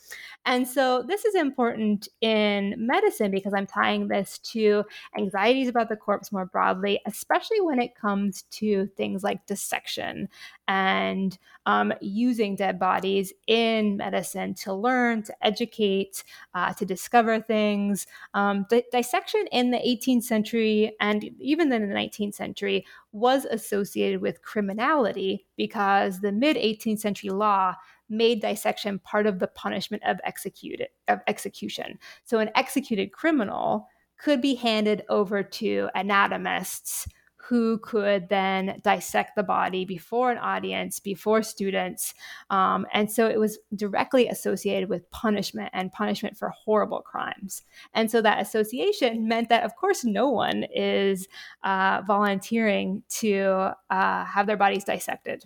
[0.47, 4.85] And so this is important in medicine because I'm tying this to
[5.19, 10.29] anxieties about the corpse more broadly, especially when it comes to things like dissection
[10.69, 16.23] and um, using dead bodies in medicine to learn, to educate,
[16.55, 18.07] uh, to discover things.
[18.33, 23.47] Um, the dissection in the 18th century and even then in the 19th century was
[23.47, 27.75] associated with criminality because the mid 18th century law
[28.09, 31.99] made dissection part of the punishment of executed of execution.
[32.25, 33.89] So an executed criminal
[34.19, 37.07] could be handed over to anatomists
[37.49, 42.13] who could then dissect the body before an audience, before students.
[42.51, 47.63] Um, and so it was directly associated with punishment and punishment for horrible crimes.
[47.95, 51.29] And so that association meant that, of course, no one is
[51.63, 55.45] uh, volunteering to uh, have their bodies dissected.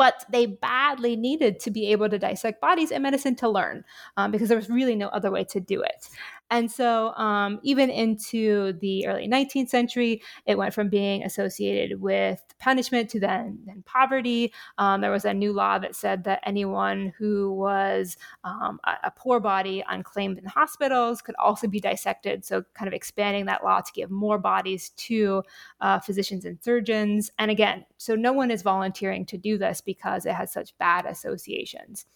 [0.00, 3.84] But they badly needed to be able to dissect bodies in medicine to learn
[4.16, 6.08] um, because there was really no other way to do it.
[6.50, 12.42] And so, um, even into the early 19th century, it went from being associated with
[12.58, 14.52] punishment to then, then poverty.
[14.76, 19.10] Um, there was a new law that said that anyone who was um, a, a,
[19.12, 22.44] poor body unclaimed in hospitals could also be dissected.
[22.44, 25.44] So, kind of expanding that law to give more bodies to
[25.80, 27.30] uh, physicians and surgeons.
[27.38, 31.06] And again, so no one is volunteering to do this because it has such bad
[31.06, 32.06] associations.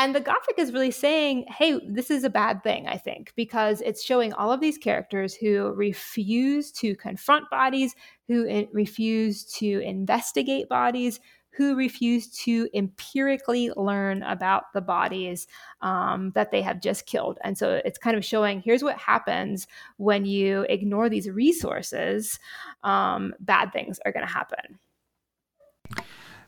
[0.00, 3.82] And the Gothic is really saying, hey, this is a bad thing, I think, because
[3.82, 7.94] it's showing all of these characters who refuse to confront bodies,
[8.26, 15.46] who refuse to investigate bodies, who refuse to empirically learn about the bodies
[15.82, 17.38] um, that they have just killed.
[17.44, 19.66] And so it's kind of showing here's what happens
[19.98, 22.38] when you ignore these resources,
[22.84, 24.78] um, bad things are going to happen.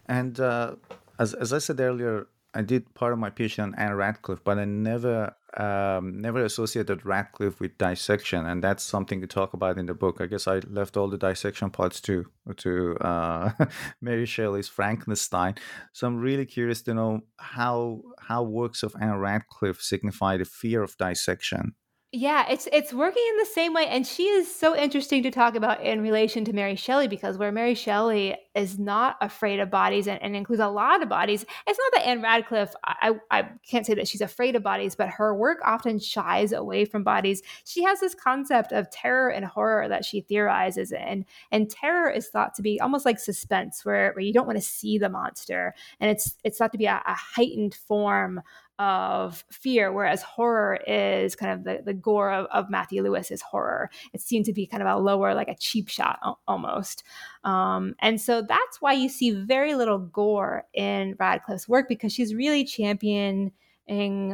[0.07, 0.77] And uh,
[1.19, 4.59] as, as I said earlier, I did part of my PhD on Ann Radcliffe, but
[4.59, 9.87] I never um, never associated Radcliffe with dissection, and that's something to talk about in
[9.87, 10.21] the book.
[10.21, 12.27] I guess I left all the dissection parts to
[12.59, 13.53] to uh,
[14.01, 15.55] Mary Shelley's Frankenstein.
[15.93, 20.83] So I'm really curious to know how how works of Ann Radcliffe signify the fear
[20.83, 21.75] of dissection.
[22.15, 25.55] Yeah, it's it's working in the same way, and she is so interesting to talk
[25.55, 30.07] about in relation to Mary Shelley because where Mary Shelley is not afraid of bodies
[30.07, 32.75] and, and includes a lot of bodies, it's not that Ann Radcliffe.
[32.85, 36.85] I, I can't say that she's afraid of bodies, but her work often shies away
[36.85, 37.41] from bodies.
[37.65, 42.29] She has this concept of terror and horror that she theorizes in, and terror is
[42.29, 45.75] thought to be almost like suspense, where, where you don't want to see the monster,
[45.99, 48.43] and it's it's thought to be a, a heightened form
[48.83, 53.89] of fear, whereas horror is kind of the, the gore of, of Matthew Lewis's horror.
[54.13, 56.19] It seemed to be kind of a lower, like a cheap shot
[56.49, 57.05] almost.
[57.45, 62.35] Um, and so that's why you see very little gore in Radcliffe's work because she's
[62.35, 63.53] really championing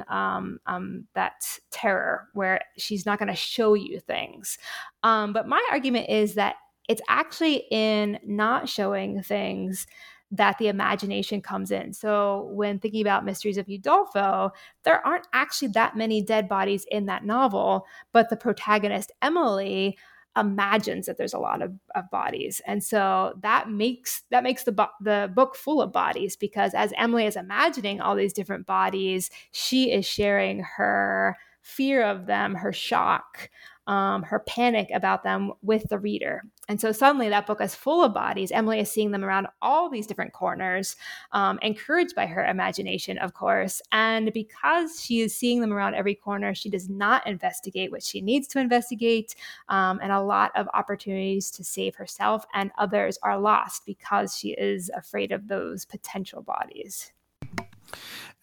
[0.08, 4.56] um, um, that terror where she's not going to show you things.
[5.02, 6.54] Um, but my argument is that
[6.88, 9.86] it's actually in not showing things
[10.30, 11.92] that the imagination comes in.
[11.92, 14.50] So when thinking about Mysteries of Udolpho,
[14.84, 19.96] there aren't actually that many dead bodies in that novel, but the protagonist, Emily,
[20.36, 24.88] imagines that there's a lot of, of bodies and so that makes that makes the,
[25.00, 29.90] the book full of bodies because as emily is imagining all these different bodies she
[29.90, 33.50] is sharing her fear of them her shock
[33.88, 36.42] um, her panic about them with the reader.
[36.68, 38.52] And so suddenly that book is full of bodies.
[38.52, 40.94] Emily is seeing them around all these different corners,
[41.32, 43.80] um, encouraged by her imagination, of course.
[43.90, 48.20] And because she is seeing them around every corner, she does not investigate what she
[48.20, 49.34] needs to investigate.
[49.70, 54.50] Um, and a lot of opportunities to save herself and others are lost because she
[54.50, 57.12] is afraid of those potential bodies.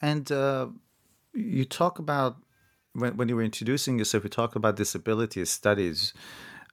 [0.01, 0.69] And uh,
[1.35, 2.37] you talk about
[2.95, 6.13] when, when you were introducing yourself, you talked about disability studies.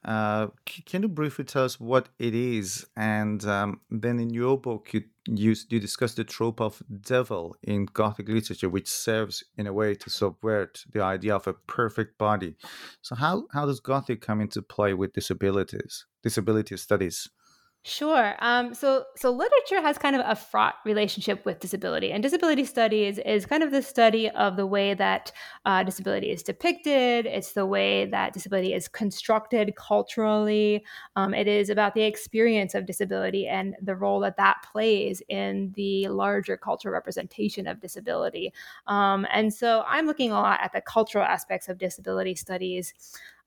[0.05, 2.85] Uh, can you briefly tell us what it is?
[2.97, 7.85] And um, then in your book, you, you you discuss the trope of devil in
[7.85, 12.55] Gothic literature, which serves in a way to subvert the idea of a perfect body.
[13.01, 17.29] So how how does Gothic come into play with disabilities, disability studies?
[17.85, 18.35] Sure.
[18.39, 23.17] Um, so, so literature has kind of a fraught relationship with disability, and disability studies
[23.19, 25.33] is kind of the study of the way that
[25.65, 27.25] uh, disability is depicted.
[27.25, 30.85] It's the way that disability is constructed culturally.
[31.17, 35.73] Um, it is about the experience of disability and the role that that plays in
[35.75, 38.53] the larger cultural representation of disability.
[38.87, 42.93] Um, and so, I'm looking a lot at the cultural aspects of disability studies.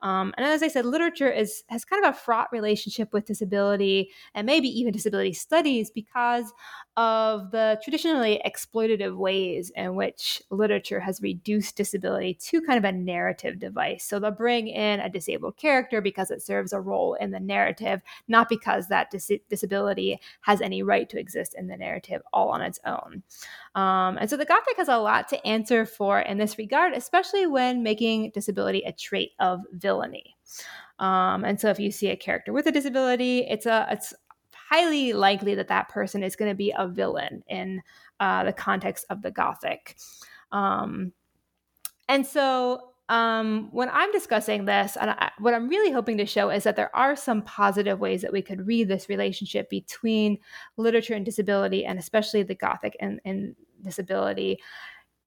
[0.03, 4.11] Um, and as I said, literature is has kind of a fraught relationship with disability
[4.35, 6.53] and maybe even disability studies because
[6.97, 12.93] of the traditionally exploitative ways in which literature has reduced disability to kind of a
[12.93, 14.05] narrative device.
[14.05, 18.01] So they'll bring in a disabled character because it serves a role in the narrative,
[18.29, 22.63] not because that dis- disability has any right to exist in the narrative all on
[22.63, 23.23] its own.
[23.75, 27.47] Um, and so the Gothic has a lot to answer for in this regard, especially
[27.47, 30.37] when making disability a trait of villainy.
[30.99, 34.15] Um, and so if you see a character with a disability, it's a it's
[34.71, 37.83] highly likely that that person is going to be a villain in
[38.19, 39.97] uh, the context of the Gothic.
[40.51, 41.13] Um,
[42.09, 46.51] and so um, when I'm discussing this, and I, what I'm really hoping to show
[46.51, 50.39] is that there are some positive ways that we could read this relationship between
[50.77, 54.59] literature and disability, and especially the Gothic and, and disability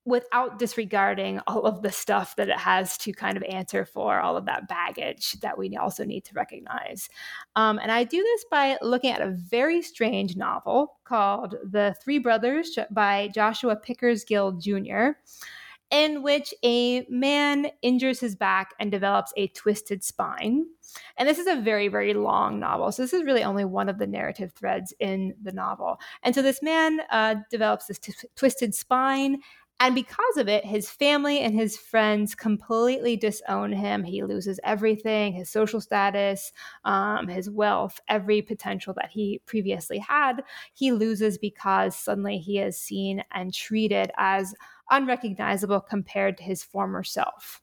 [0.10, 4.36] without disregarding all of the stuff that it has to kind of answer for, all
[4.36, 7.10] of that baggage that we also need to recognize.
[7.56, 12.20] Um, and I do this by looking at a very strange novel called The Three
[12.20, 15.18] Brothers by Joshua Pickersgill Jr
[15.92, 20.66] in which a man injures his back and develops a twisted spine.
[21.18, 22.92] And this is a very, very long novel.
[22.92, 26.00] So, this is really only one of the narrative threads in the novel.
[26.24, 29.42] And so, this man uh, develops this t- twisted spine.
[29.82, 34.04] And because of it, his family and his friends completely disown him.
[34.04, 36.52] He loses everything his social status,
[36.84, 40.44] um, his wealth, every potential that he previously had.
[40.74, 44.54] He loses because suddenly he is seen and treated as
[44.90, 47.62] unrecognizable compared to his former self.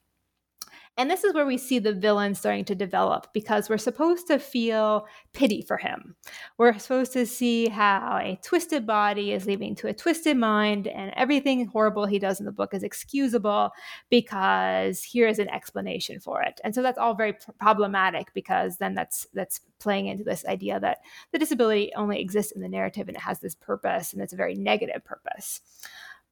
[0.99, 4.39] And this is where we see the villain starting to develop because we're supposed to
[4.39, 6.17] feel pity for him.
[6.57, 11.13] We're supposed to see how a twisted body is leading to a twisted mind, and
[11.15, 13.73] everything horrible he does in the book is excusable
[14.09, 16.61] because here is an explanation for it.
[16.65, 21.01] And so that's all very problematic because then that's that's playing into this idea that
[21.31, 24.37] the disability only exists in the narrative and it has this purpose, and it's a
[24.37, 25.61] very negative purpose.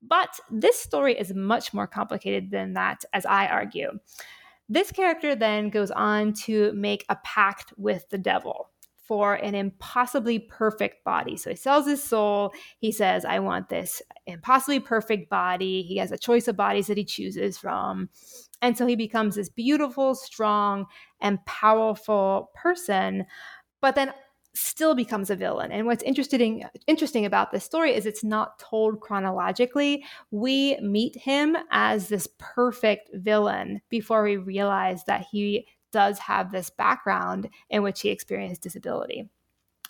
[0.00, 3.98] But this story is much more complicated than that, as I argue.
[4.68, 10.38] This character then goes on to make a pact with the devil for an impossibly
[10.38, 11.36] perfect body.
[11.36, 12.52] So he sells his soul.
[12.78, 15.82] He says, I want this impossibly perfect body.
[15.82, 18.08] He has a choice of bodies that he chooses from.
[18.62, 20.86] And so he becomes this beautiful, strong,
[21.20, 23.26] and powerful person.
[23.82, 24.14] But then
[24.55, 25.72] still becomes a villain.
[25.72, 30.05] And what's interesting interesting about this story is it's not told chronologically.
[30.30, 36.70] We meet him as this perfect villain before we realize that he does have this
[36.70, 39.28] background in which he experienced disability.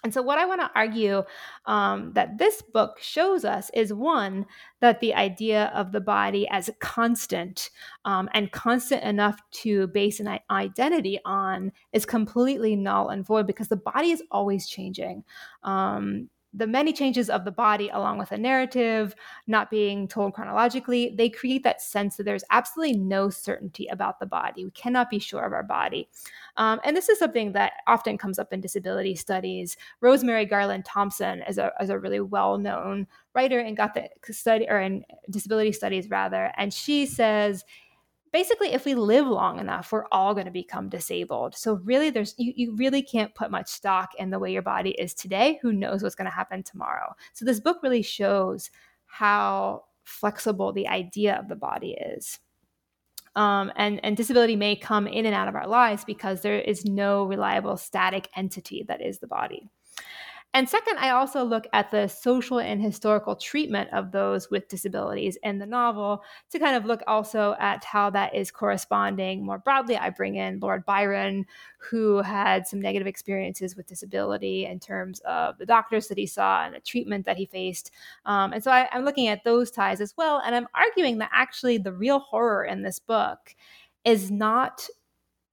[0.04, 1.24] And so, what I want to argue
[1.64, 4.44] um, that this book shows us is one,
[4.80, 7.70] that the idea of the body as a constant
[8.04, 13.68] um, and constant enough to base an identity on is completely null and void because
[13.68, 15.24] the body is always changing.
[15.62, 19.14] Um, the many changes of the body, along with a narrative
[19.46, 24.26] not being told chronologically, they create that sense that there's absolutely no certainty about the
[24.26, 24.64] body.
[24.64, 26.08] We cannot be sure of our body.
[26.56, 29.76] Um, and this is something that often comes up in disability studies.
[30.00, 35.04] Rosemarie Garland-Thomson is a, is a really well known writer in Gothic study or in
[35.30, 36.52] disability studies, rather.
[36.56, 37.64] And she says
[38.34, 41.54] basically if we live long enough we're all going to become disabled.
[41.54, 44.90] So really there's you, you really can't put much stock in the way your body
[44.90, 45.60] is today.
[45.62, 47.14] Who knows what's going to happen tomorrow?
[47.32, 48.72] So this book really shows
[49.06, 52.40] how flexible the idea of the body is.
[53.36, 56.84] Um, and, and disability may come in and out of our lives because there is
[56.84, 59.68] no reliable static entity that is the body
[60.54, 65.36] and second, I also look at the social and historical treatment of those with disabilities
[65.42, 69.96] in the novel to kind of look also at how that is corresponding more broadly.
[69.96, 71.44] I bring in Lord Byron,
[71.78, 76.64] who had some negative experiences with disability in terms of the doctors that he saw
[76.64, 77.90] and the treatment that he faced.
[78.24, 80.40] Um, and so I, I'm looking at those ties as well.
[80.46, 83.56] And I'm arguing that actually the real horror in this book
[84.04, 84.88] is not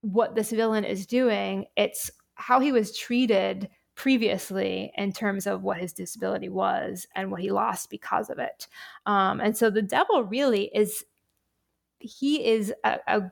[0.02, 5.78] what this villain is doing, it's how he was treated previously in terms of what
[5.78, 8.68] his disability was and what he lost because of it.
[9.06, 11.06] Um, and so the devil really is,
[12.00, 13.32] he is a, a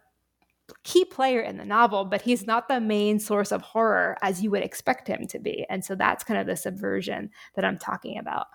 [0.83, 4.51] key player in the novel, but he's not the main source of horror as you
[4.51, 5.65] would expect him to be.
[5.69, 8.47] And so that's kind of the subversion that I'm talking about.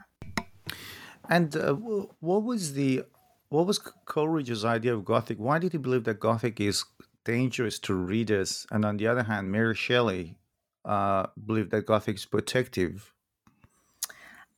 [1.29, 3.05] And uh, what was the
[3.49, 5.39] what was Coleridge's idea of Gothic?
[5.39, 6.85] Why did he believe that Gothic is
[7.25, 8.67] dangerous to readers?
[8.71, 10.37] And on the other hand, Mary Shelley
[10.85, 13.14] uh, believe that Gothic is protective?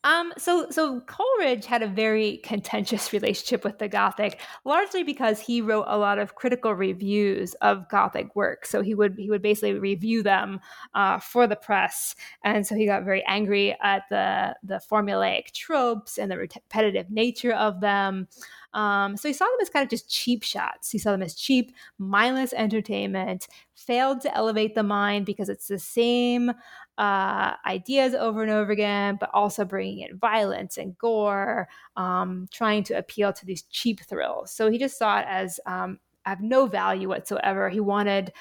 [0.06, 5.60] Um, so, so Coleridge had a very contentious relationship with the Gothic, largely because he
[5.60, 8.70] wrote a lot of critical reviews of Gothic works.
[8.70, 10.60] So he would he would basically review them
[10.94, 16.18] uh, for the press, and so he got very angry at the the formulaic tropes
[16.18, 18.28] and the repetitive nature of them.
[18.74, 20.90] Um, so he saw them as kind of just cheap shots.
[20.90, 25.78] He saw them as cheap, mindless entertainment, failed to elevate the mind because it's the
[25.78, 26.52] same
[26.98, 32.82] uh, ideas over and over again, but also bringing in violence and gore, um, trying
[32.84, 34.50] to appeal to these cheap thrills.
[34.50, 37.68] So he just saw it as um, have no value whatsoever.
[37.68, 38.32] He wanted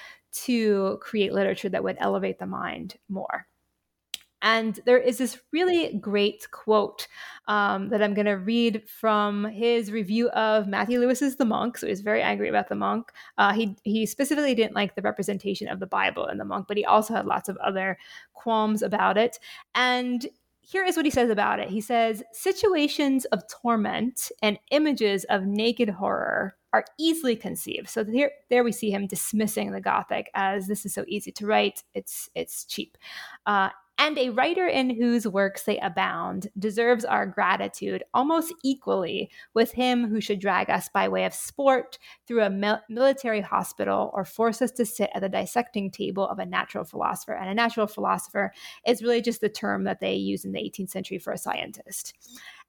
[0.45, 3.47] to create literature that would elevate the mind more.
[4.45, 7.07] And there is this really great quote
[7.47, 11.79] um, that I'm going to read from his review of Matthew Lewis's The Monk.
[11.79, 13.11] So he's very angry about The Monk.
[13.39, 16.77] Uh, he, he specifically didn't like the representation of the Bible in The Monk, but
[16.77, 17.97] he also had lots of other
[18.35, 19.39] qualms about it.
[19.73, 20.27] And
[20.61, 21.69] here is what he says about it.
[21.69, 27.89] He says situations of torment and images of naked horror are easily conceived.
[27.89, 31.47] So here, there we see him dismissing the Gothic as this is so easy to
[31.47, 31.83] write.
[31.93, 32.97] It's it's cheap.
[33.45, 39.71] Uh, and a writer in whose works they abound deserves our gratitude almost equally with
[39.71, 44.25] him who should drag us by way of sport through a mil- military hospital or
[44.25, 47.33] force us to sit at the dissecting table of a natural philosopher.
[47.33, 48.51] And a natural philosopher
[48.85, 52.13] is really just the term that they use in the 18th century for a scientist.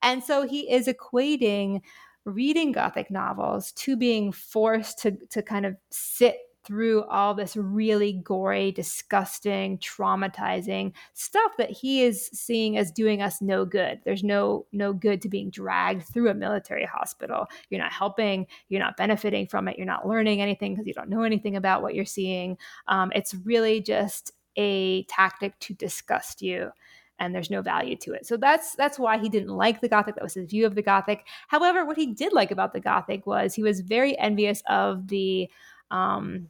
[0.03, 1.81] And so he is equating
[2.24, 8.14] reading Gothic novels to being forced to, to kind of sit through all this really
[8.24, 14.00] gory, disgusting, traumatizing stuff that he is seeing as doing us no good.
[14.04, 17.46] There's no no good to being dragged through a military hospital.
[17.70, 18.46] You're not helping.
[18.68, 19.76] You're not benefiting from it.
[19.76, 22.58] You're not learning anything because you don't know anything about what you're seeing.
[22.88, 26.70] Um, it's really just a tactic to disgust you
[27.18, 28.26] and there's no value to it.
[28.26, 30.14] So that's that's why he didn't like the Gothic.
[30.14, 31.26] That was his view of the Gothic.
[31.48, 35.48] However, what he did like about the Gothic was he was very envious of the
[35.90, 36.48] um,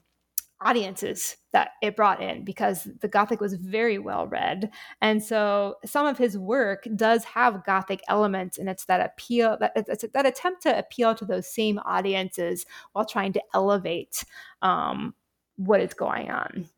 [0.60, 4.70] audiences that it brought in because the Gothic was very well read.
[5.00, 9.72] And so some of his work does have Gothic elements, and it's that appeal that
[9.76, 14.24] it's that attempt to appeal to those same audiences while trying to elevate
[14.62, 15.14] um,
[15.56, 16.68] what is going on.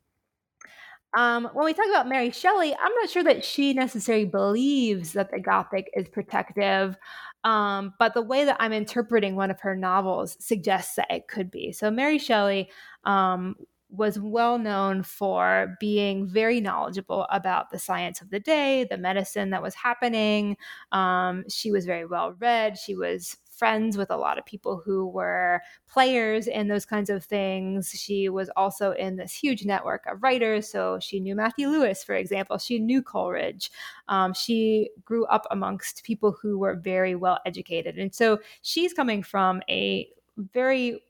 [1.17, 5.31] Um, when we talk about Mary Shelley, I'm not sure that she necessarily believes that
[5.31, 6.95] the Gothic is protective,
[7.43, 11.49] um, but the way that I'm interpreting one of her novels suggests that it could
[11.49, 11.71] be.
[11.71, 12.69] So, Mary Shelley
[13.05, 13.55] um,
[13.89, 19.49] was well known for being very knowledgeable about the science of the day, the medicine
[19.49, 20.57] that was happening.
[20.91, 22.77] Um, she was very well read.
[22.77, 27.23] She was friends with a lot of people who were players in those kinds of
[27.23, 27.91] things.
[27.91, 30.67] She was also in this huge network of writers.
[30.71, 32.57] So she knew Matthew Lewis, for example.
[32.57, 33.69] She knew Coleridge.
[34.07, 37.97] Um, she grew up amongst people who were very well educated.
[37.97, 40.07] And so she's coming from a
[40.37, 41.01] very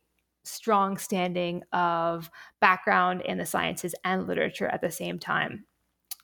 [0.44, 5.66] strong standing of background in the sciences and literature at the same time.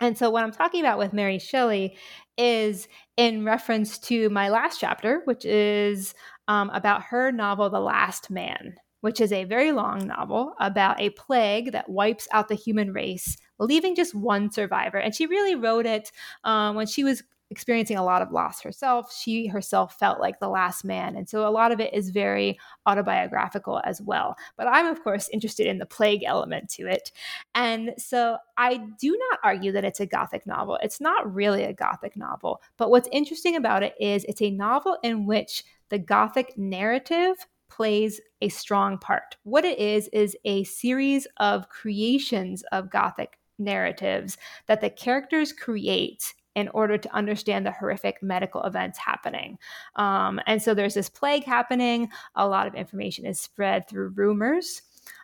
[0.02, 1.98] And so, what I'm talking about with Mary Shelley
[2.38, 6.14] is in reference to my last chapter, which is
[6.48, 11.12] um, about her novel, The Last Man, which is a very long novel about a
[11.12, 14.98] plague that wipes out the human race, leaving just one survivor.
[14.98, 16.12] And she really wrote it
[16.44, 19.14] um, when she was experiencing a lot of loss herself.
[19.14, 21.16] She herself felt like the last man.
[21.16, 24.36] And so a lot of it is very autobiographical as well.
[24.58, 27.12] But I'm, of course, interested in the plague element to it.
[27.54, 30.80] And so I do not argue that it's a Gothic novel.
[30.82, 32.62] It's not really a Gothic novel.
[32.78, 37.36] But what's interesting about it is it's a novel in which the Gothic narrative
[37.70, 39.38] plays a strong part.
[39.44, 44.38] What it is, is a series of creations of Gothic narratives
[44.68, 49.58] that the characters create in order to understand the horrific medical events happening.
[49.96, 52.10] Um, and so there's this plague happening.
[52.36, 54.82] A lot of information is spread through rumors.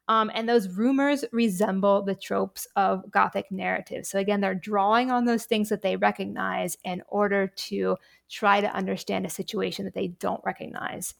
[0.07, 4.09] Um, and those rumors resemble the tropes of Gothic narratives.
[4.09, 7.97] So, again, they're drawing on those things that they recognize in order to
[8.29, 11.13] try to understand a situation that they don't recognize.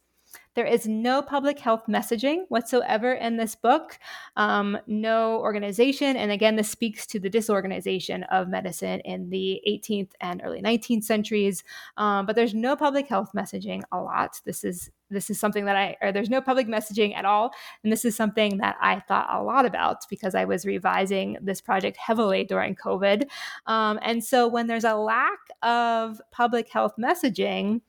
[0.53, 3.97] There is no public health messaging whatsoever in this book,
[4.35, 6.17] um, no organization.
[6.17, 11.05] And again, this speaks to the disorganization of medicine in the 18th and early 19th
[11.05, 11.63] centuries.
[11.95, 14.41] Um, but there's no public health messaging a lot.
[14.43, 17.51] This is this is something that I, or there's no public messaging at all.
[17.83, 21.61] And this is something that I thought a lot about because I was revising this
[21.61, 23.25] project heavily during COVID.
[23.67, 27.81] Um, and so when there's a lack of public health messaging,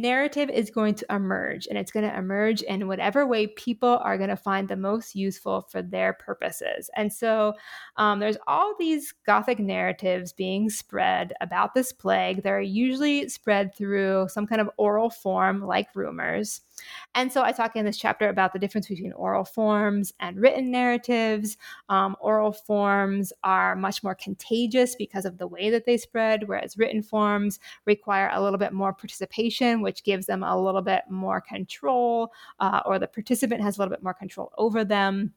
[0.00, 4.16] narrative is going to emerge and it's going to emerge in whatever way people are
[4.16, 6.90] going to find the most useful for their purposes.
[6.96, 7.54] And so
[7.96, 12.42] um, there's all these Gothic narratives being spread about this plague.
[12.42, 16.60] They're usually spread through some kind of oral form like rumors.
[17.14, 20.70] And so I talk in this chapter about the difference between oral forms and written
[20.70, 21.56] narratives.
[21.88, 26.76] Um, oral forms are much more contagious because of the way that they spread, whereas
[26.76, 31.40] written forms require a little bit more participation, which gives them a little bit more
[31.40, 35.32] control, uh, or the participant has a little bit more control over them.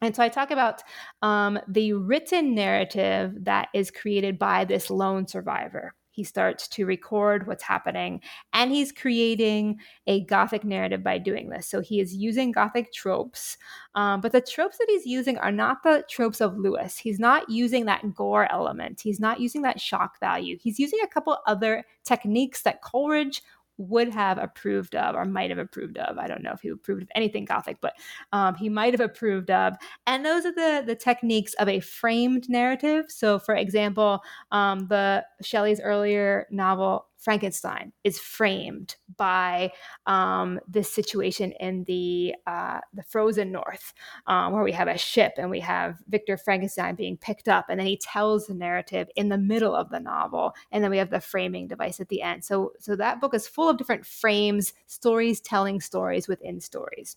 [0.00, 0.82] And so I talk about
[1.22, 7.46] um, the written narrative that is created by this lone survivor he starts to record
[7.46, 8.20] what's happening
[8.52, 11.68] and he's creating a gothic narrative by doing this.
[11.68, 13.56] So he is using gothic tropes
[13.98, 16.96] um, but the tropes that he's using are not the tropes of lewis.
[16.98, 19.00] He's not using that gore element.
[19.00, 20.56] He's not using that shock value.
[20.60, 23.42] He's using a couple other techniques that coleridge
[23.78, 26.18] would have approved of or might have approved of.
[26.18, 27.94] I don't know if he approved of anything Gothic, but
[28.32, 29.74] um, he might have approved of.
[30.06, 33.06] And those are the the techniques of a framed narrative.
[33.08, 34.20] So, for example,
[34.52, 39.72] um, the Shelley's earlier novel Frankenstein is framed by
[40.06, 43.92] um, this situation in the uh, the frozen north,
[44.26, 47.78] um, where we have a ship and we have Victor Frankenstein being picked up, and
[47.78, 51.10] then he tells the narrative in the middle of the novel, and then we have
[51.10, 52.44] the framing device at the end.
[52.44, 57.16] So, so that book is full of different frames, stories telling stories within stories,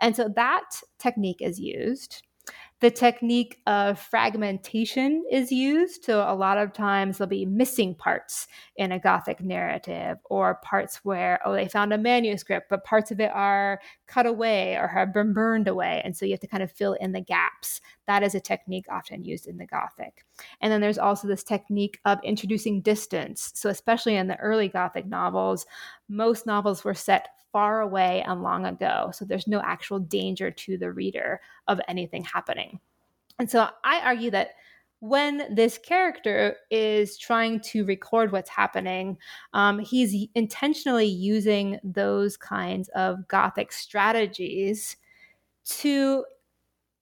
[0.00, 2.25] and so that technique is used.
[2.80, 6.04] The technique of fragmentation is used.
[6.04, 11.02] So, a lot of times there'll be missing parts in a Gothic narrative, or parts
[11.02, 15.14] where, oh, they found a manuscript, but parts of it are cut away or have
[15.14, 16.02] been burned away.
[16.04, 17.80] And so you have to kind of fill in the gaps.
[18.06, 20.26] That is a technique often used in the Gothic.
[20.60, 23.52] And then there's also this technique of introducing distance.
[23.54, 25.64] So, especially in the early Gothic novels,
[26.08, 29.10] most novels were set far away and long ago.
[29.14, 32.80] So there's no actual danger to the reader of anything happening.
[33.38, 34.50] And so I argue that
[35.00, 39.16] when this character is trying to record what's happening,
[39.54, 44.98] um, he's intentionally using those kinds of Gothic strategies
[45.64, 46.26] to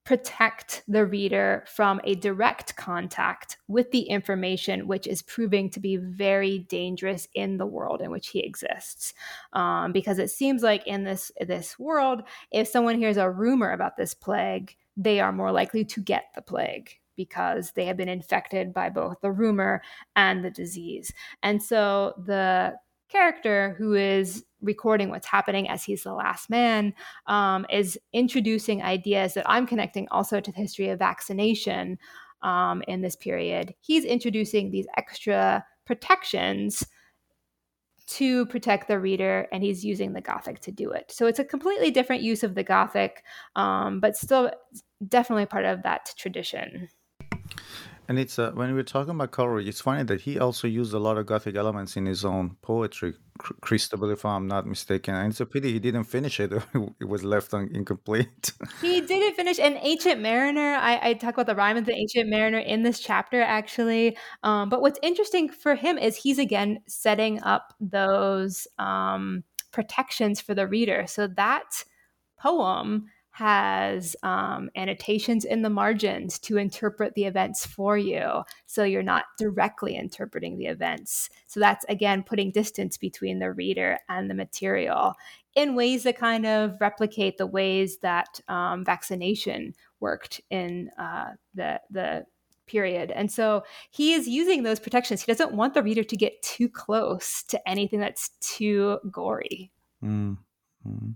[0.04, 5.96] protect the reader from a direct contact with the information, which is proving to be
[5.96, 9.14] very dangerous in the world in which he exists.
[9.54, 13.96] Um, because it seems like in this this world, if someone hears a rumor about
[13.96, 18.74] this plague, they are more likely to get the plague because they have been infected
[18.74, 19.80] by both the rumor
[20.16, 21.12] and the disease.
[21.42, 22.74] And so the
[23.14, 26.92] character who is recording what's happening as he's the last man
[27.26, 31.98] um, is introducing ideas that I'm connecting also to the history of vaccination
[32.42, 33.74] um, in this period.
[33.80, 36.84] He's introducing these extra protections
[38.06, 41.10] to protect the reader, and he's using the Gothic to do it.
[41.10, 43.22] So it's a completely different use of the Gothic,
[43.56, 44.50] um, but still
[45.08, 46.88] definitely part of that tradition.
[48.08, 50.98] And it's uh, when we're talking about Coleridge, it's funny that he also used a
[50.98, 53.14] lot of Gothic elements in his own poetry.
[53.38, 56.52] Christabel, if I'm not mistaken, and it's a pity he didn't finish it;
[57.00, 58.52] it was left un- incomplete.
[58.80, 60.74] he didn't finish an Ancient Mariner.
[60.74, 64.16] I, I, talk about the rhyme of the Ancient Mariner in this chapter, actually.
[64.42, 69.42] Um, but what's interesting for him is he's again setting up those um,
[69.72, 71.06] protections for the reader.
[71.08, 71.84] So that
[72.38, 78.44] poem has um, annotations in the margins to interpret the events for you.
[78.66, 81.28] So you're not directly interpreting the events.
[81.48, 85.14] So that's again putting distance between the reader and the material
[85.56, 91.80] in ways that kind of replicate the ways that um, vaccination worked in uh, the,
[91.90, 92.26] the
[92.68, 93.10] period.
[93.10, 95.22] And so he is using those protections.
[95.22, 99.72] He doesn't want the reader to get too close to anything that's too gory.
[100.04, 101.10] Mm-hmm.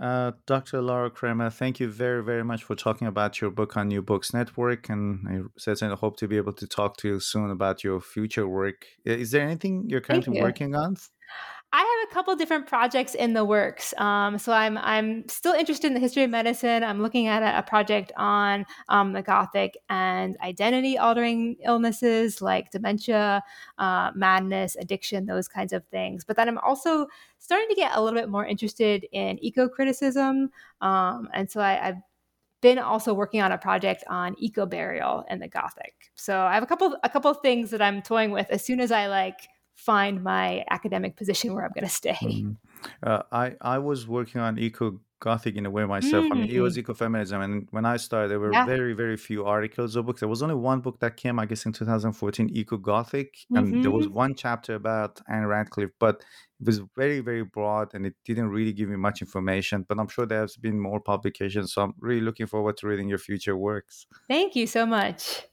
[0.00, 0.80] Uh, Dr.
[0.80, 4.32] Laura Kremmel, thank you very, very much for talking about your book on New Books
[4.32, 4.88] Network.
[4.88, 8.48] And I certainly hope to be able to talk to you soon about your future
[8.48, 8.86] work.
[9.04, 10.42] Is there anything you're currently you.
[10.42, 10.96] working on?
[11.74, 13.94] I have a couple different projects in the works.
[13.96, 16.84] Um, so I'm I'm still interested in the history of medicine.
[16.84, 22.70] I'm looking at a, a project on um, the Gothic and identity altering illnesses like
[22.70, 23.42] dementia,
[23.78, 26.24] uh, madness, addiction, those kinds of things.
[26.24, 27.06] But then I'm also
[27.38, 30.50] starting to get a little bit more interested in eco criticism,
[30.82, 32.02] um, and so I, I've
[32.60, 35.94] been also working on a project on eco burial in the Gothic.
[36.16, 38.48] So I have a couple a couple things that I'm toying with.
[38.50, 42.18] As soon as I like find my academic position where I'm going to stay.
[42.22, 42.56] Mm.
[43.02, 46.24] Uh, I I was working on eco gothic in a way myself.
[46.24, 46.32] Mm.
[46.32, 46.82] I mean, it was mm.
[46.82, 48.66] ecofeminism, and when I started, there were yeah.
[48.66, 50.20] very very few articles or books.
[50.20, 53.56] There was only one book that came, I guess, in 2014, Eco Gothic, mm-hmm.
[53.56, 54.16] and there was mm-hmm.
[54.16, 56.24] one chapter about Ann Radcliffe, but
[56.60, 59.84] it was very very broad and it didn't really give me much information.
[59.88, 63.18] But I'm sure there's been more publications, so I'm really looking forward to reading your
[63.18, 64.06] future works.
[64.28, 65.46] Thank you so much.